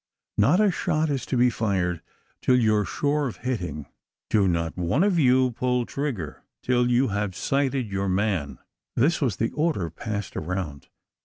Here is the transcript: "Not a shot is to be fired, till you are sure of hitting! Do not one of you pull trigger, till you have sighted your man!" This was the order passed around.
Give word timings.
"Not 0.39 0.59
a 0.59 0.71
shot 0.71 1.11
is 1.11 1.27
to 1.27 1.37
be 1.37 1.51
fired, 1.51 2.01
till 2.41 2.55
you 2.55 2.73
are 2.75 2.85
sure 2.85 3.27
of 3.27 3.37
hitting! 3.45 3.85
Do 4.31 4.47
not 4.47 4.75
one 4.75 5.03
of 5.03 5.19
you 5.19 5.51
pull 5.51 5.85
trigger, 5.85 6.41
till 6.63 6.89
you 6.89 7.09
have 7.09 7.35
sighted 7.35 7.87
your 7.91 8.09
man!" 8.09 8.57
This 8.95 9.21
was 9.21 9.35
the 9.35 9.51
order 9.51 9.91
passed 9.91 10.35
around. 10.35 10.87